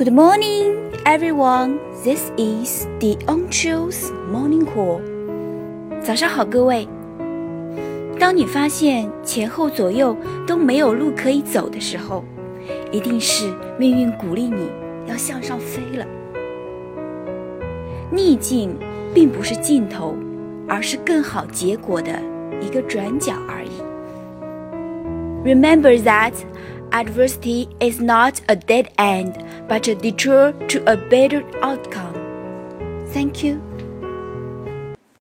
[0.00, 1.78] Good morning, everyone.
[2.02, 5.02] This is the Onchil's Morning Call.
[6.00, 6.88] 早上好，各位。
[8.18, 10.16] 当你发现前后左右
[10.46, 12.24] 都没有路可以走的时候，
[12.90, 14.70] 一定是命运鼓励你
[15.06, 16.06] 要向上飞了。
[18.10, 18.74] 逆境
[19.12, 20.16] 并不是尽头，
[20.66, 22.18] 而是更好结果的
[22.62, 23.82] 一个转角而已。
[25.44, 26.32] Remember that
[26.92, 32.14] adversity is not a dead end, but a detour to a better outcome.
[33.08, 33.62] Thank you.